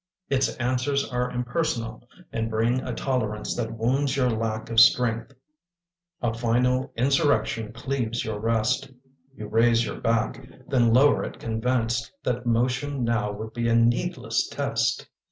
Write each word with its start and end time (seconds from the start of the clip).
Its 0.31 0.55
answers 0.55 1.07
are 1.07 1.29
impersonal 1.29 2.01
and 2.33 2.49
bring 2.49 2.79
A 2.79 2.91
tolerance 2.91 3.55
that 3.55 3.73
wounds 3.73 4.17
your 4.17 4.31
lack 4.31 4.71
of 4.71 4.79
strength. 4.79 5.33
A 6.23 6.33
final 6.33 6.91
insurrection 6.97 7.71
cleaves 7.71 8.25
your 8.25 8.39
rest. 8.39 8.91
You 9.35 9.45
raise 9.47 9.85
your 9.85 10.01
back, 10.01 10.43
then 10.67 10.91
lower 10.91 11.23
it 11.23 11.37
convinced 11.37 12.11
That 12.23 12.47
motion 12.47 13.03
now 13.03 13.31
would 13.33 13.53
be 13.53 13.67
a 13.69 13.75
needless 13.75 14.47
test. 14.47 15.07